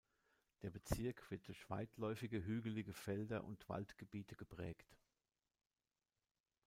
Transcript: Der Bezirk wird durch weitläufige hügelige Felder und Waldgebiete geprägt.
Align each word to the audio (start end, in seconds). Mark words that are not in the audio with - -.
Der 0.63 0.71
Bezirk 0.71 1.29
wird 1.29 1.47
durch 1.47 1.69
weitläufige 1.69 2.43
hügelige 2.43 2.91
Felder 2.91 3.43
und 3.43 3.69
Waldgebiete 3.69 4.35
geprägt. 4.35 4.97